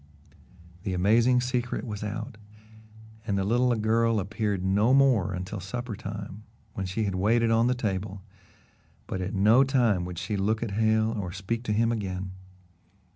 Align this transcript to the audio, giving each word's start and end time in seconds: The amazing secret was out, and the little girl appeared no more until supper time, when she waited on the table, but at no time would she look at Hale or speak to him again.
The 0.81 0.95
amazing 0.95 1.41
secret 1.41 1.85
was 1.85 2.03
out, 2.03 2.37
and 3.27 3.37
the 3.37 3.43
little 3.43 3.75
girl 3.75 4.19
appeared 4.19 4.63
no 4.65 4.95
more 4.95 5.31
until 5.31 5.59
supper 5.59 5.95
time, 5.95 6.41
when 6.73 6.87
she 6.87 7.07
waited 7.11 7.51
on 7.51 7.67
the 7.67 7.75
table, 7.75 8.23
but 9.05 9.21
at 9.21 9.35
no 9.35 9.63
time 9.63 10.03
would 10.05 10.17
she 10.17 10.37
look 10.37 10.63
at 10.63 10.71
Hale 10.71 11.11
or 11.11 11.31
speak 11.31 11.61
to 11.65 11.71
him 11.71 11.91
again. 11.91 12.31